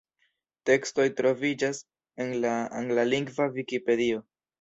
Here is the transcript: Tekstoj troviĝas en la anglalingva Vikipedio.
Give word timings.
Tekstoj 0.69 1.03
troviĝas 1.19 1.81
en 2.25 2.31
la 2.45 2.53
anglalingva 2.79 3.47
Vikipedio. 3.59 4.23